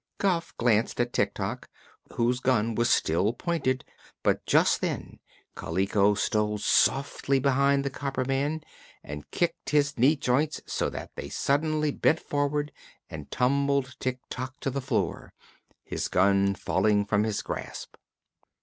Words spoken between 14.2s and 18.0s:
Tok to the floor, his gun falling from his grasp.